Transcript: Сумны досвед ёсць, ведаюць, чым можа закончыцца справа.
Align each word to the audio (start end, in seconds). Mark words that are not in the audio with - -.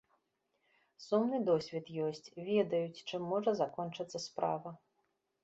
Сумны 1.07 1.39
досвед 1.49 1.91
ёсць, 2.07 2.31
ведаюць, 2.49 3.03
чым 3.07 3.21
можа 3.35 3.55
закончыцца 3.61 4.25
справа. 4.27 4.69